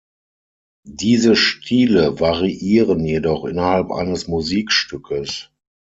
Diese 0.89 1.35
Stile 1.35 2.19
variieren 2.19 3.05
jedoch 3.05 3.45
innerhalb 3.45 3.91
eines 3.91 4.27
Musikstückes. 4.27 5.51